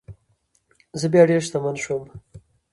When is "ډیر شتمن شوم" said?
1.29-2.03